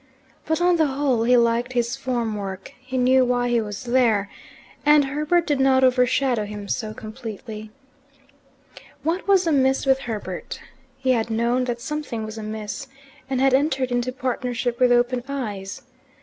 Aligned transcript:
But 0.47 0.61
on 0.61 0.77
the 0.77 0.87
whole 0.87 1.25
he 1.25 1.37
liked 1.37 1.73
his 1.73 1.95
form 1.95 2.35
work: 2.35 2.73
he 2.79 2.97
knew 2.97 3.23
why 3.23 3.49
he 3.49 3.61
was 3.61 3.83
there, 3.83 4.31
and 4.83 5.05
Herbert 5.05 5.45
did 5.45 5.59
not 5.59 5.83
overshadow 5.83 6.45
him 6.45 6.67
so 6.67 6.91
completely. 6.91 7.69
What 9.03 9.27
was 9.27 9.45
amiss 9.45 9.85
with 9.85 9.99
Herbert? 9.99 10.59
He 10.97 11.11
had 11.11 11.29
known 11.29 11.65
that 11.65 11.81
something 11.81 12.25
was 12.25 12.39
amiss, 12.39 12.87
and 13.29 13.39
had 13.39 13.53
entered 13.53 13.91
into 13.91 14.11
partnership 14.11 14.79
with 14.79 14.91
open 14.91 15.23
eyes. 15.29 15.83